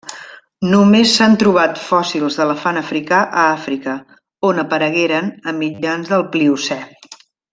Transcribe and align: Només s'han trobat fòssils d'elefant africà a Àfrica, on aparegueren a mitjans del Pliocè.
Només 0.69 1.11
s'han 1.17 1.35
trobat 1.43 1.75
fòssils 1.89 2.37
d'elefant 2.39 2.79
africà 2.81 3.19
a 3.43 3.45
Àfrica, 3.59 3.95
on 4.51 4.63
aparegueren 4.65 5.31
a 5.53 5.55
mitjans 5.63 6.13
del 6.15 6.27
Pliocè. 6.37 6.81